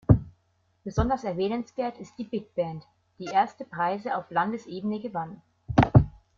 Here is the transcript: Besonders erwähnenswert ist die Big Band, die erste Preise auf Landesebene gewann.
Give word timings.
Besonders 0.83 1.23
erwähnenswert 1.25 1.99
ist 1.99 2.17
die 2.17 2.23
Big 2.23 2.55
Band, 2.55 2.87
die 3.19 3.25
erste 3.25 3.65
Preise 3.65 4.17
auf 4.17 4.31
Landesebene 4.31 4.99
gewann. 4.99 5.43